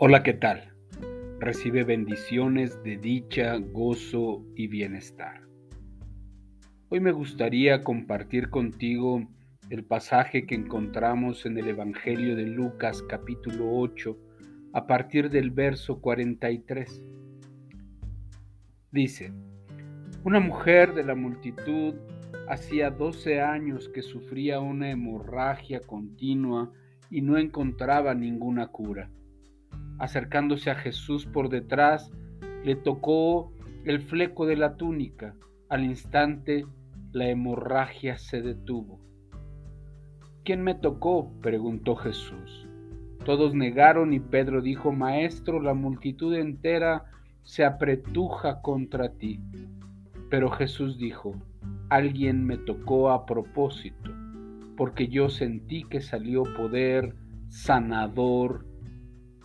Hola, 0.00 0.22
¿qué 0.22 0.32
tal? 0.32 0.72
Recibe 1.40 1.82
bendiciones 1.82 2.80
de 2.84 2.98
dicha, 2.98 3.56
gozo 3.56 4.44
y 4.54 4.68
bienestar. 4.68 5.40
Hoy 6.88 7.00
me 7.00 7.10
gustaría 7.10 7.82
compartir 7.82 8.48
contigo 8.48 9.26
el 9.70 9.84
pasaje 9.84 10.46
que 10.46 10.54
encontramos 10.54 11.46
en 11.46 11.58
el 11.58 11.66
Evangelio 11.66 12.36
de 12.36 12.44
Lucas 12.44 13.02
capítulo 13.02 13.72
8 13.72 14.16
a 14.72 14.86
partir 14.86 15.30
del 15.30 15.50
verso 15.50 16.00
43. 16.00 17.02
Dice, 18.92 19.32
una 20.22 20.38
mujer 20.38 20.94
de 20.94 21.02
la 21.02 21.16
multitud 21.16 21.96
hacía 22.48 22.92
12 22.92 23.40
años 23.40 23.88
que 23.88 24.02
sufría 24.02 24.60
una 24.60 24.92
hemorragia 24.92 25.80
continua 25.80 26.70
y 27.10 27.20
no 27.20 27.36
encontraba 27.36 28.14
ninguna 28.14 28.68
cura 28.68 29.10
acercándose 29.98 30.70
a 30.70 30.74
Jesús 30.74 31.26
por 31.26 31.48
detrás, 31.48 32.12
le 32.64 32.76
tocó 32.76 33.52
el 33.84 34.00
fleco 34.00 34.46
de 34.46 34.56
la 34.56 34.76
túnica. 34.76 35.34
Al 35.68 35.84
instante 35.84 36.66
la 37.12 37.28
hemorragia 37.28 38.16
se 38.18 38.42
detuvo. 38.42 39.00
¿Quién 40.44 40.62
me 40.62 40.74
tocó? 40.74 41.32
preguntó 41.42 41.96
Jesús. 41.96 42.68
Todos 43.24 43.54
negaron 43.54 44.12
y 44.12 44.20
Pedro 44.20 44.62
dijo, 44.62 44.92
Maestro, 44.92 45.60
la 45.60 45.74
multitud 45.74 46.34
entera 46.34 47.04
se 47.42 47.64
apretuja 47.64 48.62
contra 48.62 49.10
ti. 49.12 49.40
Pero 50.30 50.50
Jesús 50.50 50.98
dijo, 50.98 51.34
Alguien 51.90 52.44
me 52.44 52.58
tocó 52.58 53.10
a 53.10 53.24
propósito, 53.24 54.12
porque 54.76 55.08
yo 55.08 55.30
sentí 55.30 55.84
que 55.84 56.00
salió 56.00 56.42
poder 56.56 57.14
sanador 57.48 58.66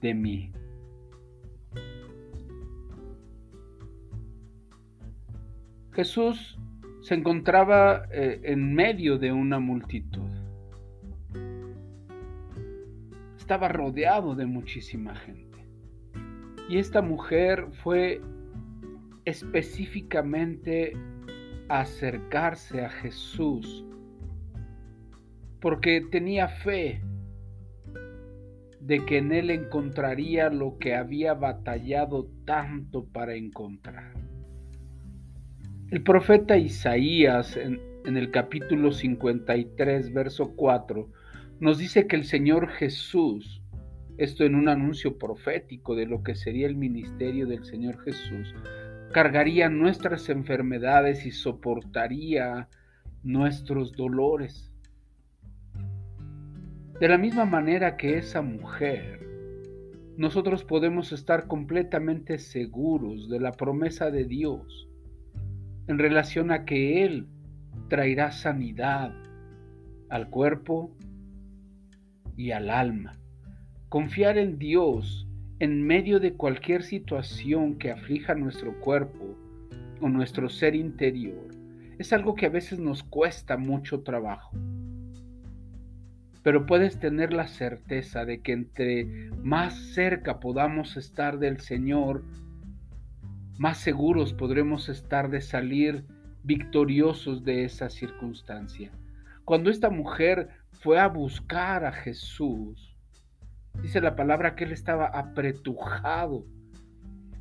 de 0.00 0.14
mí. 0.14 0.52
Jesús 5.92 6.58
se 7.00 7.14
encontraba 7.14 8.04
eh, 8.12 8.40
en 8.44 8.74
medio 8.74 9.18
de 9.18 9.32
una 9.32 9.58
multitud. 9.58 10.30
Estaba 13.36 13.68
rodeado 13.68 14.34
de 14.34 14.46
muchísima 14.46 15.14
gente. 15.16 15.58
Y 16.68 16.78
esta 16.78 17.00
mujer 17.02 17.66
fue 17.82 18.20
específicamente 19.24 20.92
acercarse 21.68 22.84
a 22.84 22.90
Jesús 22.90 23.84
porque 25.60 26.06
tenía 26.10 26.48
fe 26.48 27.02
de 28.88 29.04
que 29.04 29.18
en 29.18 29.32
él 29.32 29.50
encontraría 29.50 30.48
lo 30.48 30.78
que 30.78 30.94
había 30.94 31.34
batallado 31.34 32.26
tanto 32.46 33.04
para 33.04 33.34
encontrar. 33.34 34.14
El 35.90 36.02
profeta 36.02 36.56
Isaías 36.56 37.58
en, 37.58 37.80
el 38.06 38.30
capítulo 38.30 38.90
53, 38.90 40.14
verso 40.14 40.56
4, 40.56 41.06
nos 41.60 41.76
dice 41.76 42.06
que 42.06 42.16
el 42.16 42.24
Señor 42.24 42.70
Jesús, 42.70 43.60
esto 44.16 44.44
en 44.44 44.54
un 44.54 44.70
anuncio 44.70 45.18
profético 45.18 45.94
de 45.94 46.06
lo 46.06 46.22
que 46.22 46.34
sería 46.34 46.66
el 46.66 46.76
ministerio 46.76 47.46
del 47.46 47.66
Señor 47.66 48.02
Jesús, 48.04 48.54
cargaría 49.12 49.68
nuestras 49.68 50.30
enfermedades 50.30 51.26
y 51.26 51.30
soportaría 51.30 52.70
nuestros 53.22 53.92
dolores. 53.92 54.72
De 57.00 57.06
la 57.06 57.16
misma 57.16 57.44
manera 57.44 57.96
que 57.96 58.18
esa 58.18 58.42
mujer, 58.42 59.24
nosotros 60.16 60.64
podemos 60.64 61.12
estar 61.12 61.46
completamente 61.46 62.40
seguros 62.40 63.28
de 63.28 63.38
la 63.38 63.52
promesa 63.52 64.10
de 64.10 64.24
Dios 64.24 64.88
en 65.86 65.96
relación 65.98 66.50
a 66.50 66.64
que 66.64 67.04
Él 67.04 67.28
traerá 67.88 68.32
sanidad 68.32 69.14
al 70.08 70.28
cuerpo 70.28 70.90
y 72.36 72.50
al 72.50 72.68
alma. 72.68 73.12
Confiar 73.88 74.36
en 74.36 74.58
Dios 74.58 75.28
en 75.60 75.86
medio 75.86 76.18
de 76.18 76.32
cualquier 76.32 76.82
situación 76.82 77.78
que 77.78 77.92
aflija 77.92 78.34
nuestro 78.34 78.80
cuerpo 78.80 79.36
o 80.00 80.08
nuestro 80.08 80.48
ser 80.48 80.74
interior 80.74 81.46
es 81.96 82.12
algo 82.12 82.34
que 82.34 82.46
a 82.46 82.50
veces 82.50 82.80
nos 82.80 83.04
cuesta 83.04 83.56
mucho 83.56 84.02
trabajo 84.02 84.50
pero 86.48 86.64
puedes 86.64 86.98
tener 86.98 87.34
la 87.34 87.46
certeza 87.46 88.24
de 88.24 88.40
que 88.40 88.52
entre 88.52 89.04
más 89.42 89.74
cerca 89.92 90.40
podamos 90.40 90.96
estar 90.96 91.38
del 91.38 91.60
Señor, 91.60 92.24
más 93.58 93.76
seguros 93.76 94.32
podremos 94.32 94.88
estar 94.88 95.28
de 95.28 95.42
salir 95.42 96.06
victoriosos 96.44 97.44
de 97.44 97.66
esa 97.66 97.90
circunstancia. 97.90 98.90
Cuando 99.44 99.68
esta 99.68 99.90
mujer 99.90 100.48
fue 100.72 100.98
a 100.98 101.08
buscar 101.08 101.84
a 101.84 101.92
Jesús, 101.92 102.96
dice 103.82 104.00
la 104.00 104.16
palabra 104.16 104.54
que 104.54 104.64
él 104.64 104.72
estaba 104.72 105.08
apretujado. 105.08 106.46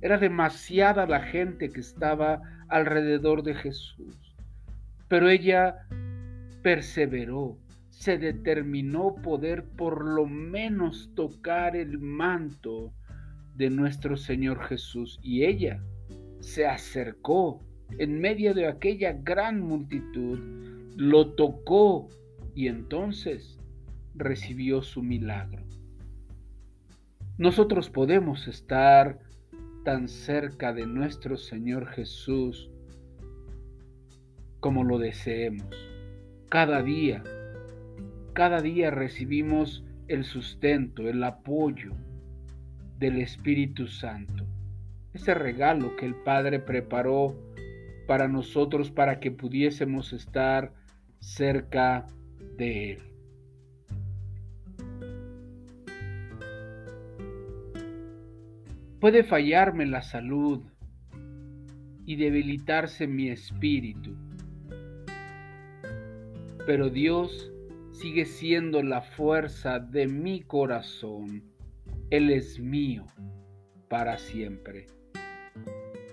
Era 0.00 0.16
demasiada 0.16 1.04
la 1.04 1.20
gente 1.20 1.68
que 1.68 1.80
estaba 1.80 2.40
alrededor 2.68 3.42
de 3.42 3.54
Jesús. 3.54 4.34
Pero 5.08 5.28
ella 5.28 5.86
perseveró, 6.62 7.58
se 7.98 8.18
determinó 8.18 9.14
poder 9.14 9.64
por 9.64 10.04
lo 10.04 10.26
menos 10.26 11.10
tocar 11.14 11.76
el 11.76 11.98
manto 11.98 12.92
de 13.54 13.70
nuestro 13.70 14.16
Señor 14.16 14.62
Jesús 14.64 15.18
y 15.22 15.44
ella 15.44 15.82
se 16.40 16.66
acercó 16.66 17.60
en 17.98 18.20
medio 18.20 18.52
de 18.52 18.66
aquella 18.66 19.12
gran 19.12 19.60
multitud, 19.60 20.38
lo 20.96 21.34
tocó 21.34 22.08
y 22.54 22.66
entonces 22.66 23.58
recibió 24.14 24.82
su 24.82 25.02
milagro. 25.02 25.64
Nosotros 27.38 27.90
podemos 27.90 28.48
estar 28.48 29.20
tan 29.84 30.08
cerca 30.08 30.72
de 30.72 30.86
nuestro 30.86 31.36
Señor 31.36 31.86
Jesús 31.86 32.70
como 34.60 34.82
lo 34.82 34.98
deseemos. 34.98 35.74
Cada 36.48 36.82
día 36.82 37.22
cada 38.34 38.60
día 38.60 38.90
recibimos 38.90 39.84
el 40.08 40.24
sustento, 40.24 41.08
el 41.08 41.22
apoyo 41.22 41.92
del 42.98 43.20
Espíritu 43.20 43.86
Santo. 43.86 44.44
Ese 45.12 45.34
regalo 45.34 45.94
que 45.96 46.04
el 46.04 46.16
Padre 46.16 46.58
preparó 46.58 47.36
para 48.08 48.26
nosotros 48.26 48.90
para 48.90 49.20
que 49.20 49.30
pudiésemos 49.30 50.12
estar 50.12 50.72
cerca 51.20 52.08
de 52.58 52.92
Él. 52.92 52.98
Puede 58.98 59.22
fallarme 59.22 59.86
la 59.86 60.02
salud 60.02 60.60
y 62.04 62.16
debilitarse 62.16 63.06
mi 63.06 63.28
espíritu, 63.28 64.16
pero 66.66 66.90
Dios 66.90 67.53
sigue 67.94 68.24
siendo 68.24 68.82
la 68.82 69.00
fuerza 69.02 69.78
de 69.78 70.08
mi 70.08 70.42
corazón. 70.42 71.44
Él 72.10 72.30
es 72.30 72.58
mío 72.58 73.06
para 73.88 74.18
siempre. 74.18 74.88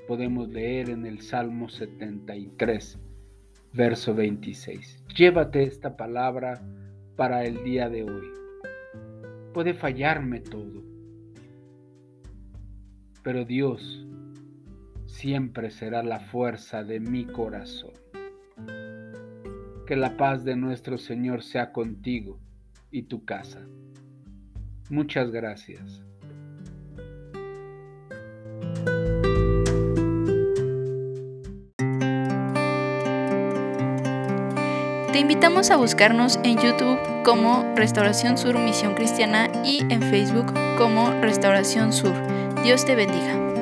Podemos 0.08 0.48
leer 0.50 0.92
en 0.92 1.08
el 1.08 1.22
Salmo 1.22 1.70
73, 1.70 3.00
verso 3.74 4.14
26. 4.14 5.04
Llévate 5.18 5.64
esta 5.64 5.98
palabra 5.98 6.62
para 7.16 7.46
el 7.46 7.64
día 7.64 7.90
de 7.90 8.04
hoy. 8.04 8.28
Puede 9.52 9.74
fallarme 9.74 10.40
todo, 10.40 10.84
pero 13.24 13.44
Dios 13.44 14.06
siempre 15.08 15.72
será 15.72 16.04
la 16.04 16.20
fuerza 16.20 16.84
de 16.84 17.00
mi 17.00 17.26
corazón. 17.26 18.01
Que 19.86 19.96
la 19.96 20.18
paz 20.18 20.44
de 20.44 20.56
nuestro 20.56 20.98
Señor 20.98 21.44
sea 21.44 21.72
contigo 21.72 22.40
y 22.92 23.04
tu 23.04 23.26
casa. 23.26 23.62
Muchas 24.90 25.32
gracias. 25.32 26.02
Te 35.12 35.20
invitamos 35.20 35.72
a 35.72 35.78
buscarnos 35.78 36.40
en 36.44 36.58
YouTube 36.58 36.98
como 37.24 37.64
Restauración 37.76 38.38
Sur 38.38 38.58
Misión 38.60 38.96
Cristiana 38.96 39.50
y 39.64 39.82
en 39.90 40.02
Facebook 40.02 40.54
como 40.78 41.12
Restauración 41.22 41.94
Sur. 41.94 42.14
Dios 42.64 42.86
te 42.86 42.96
bendiga. 42.96 43.61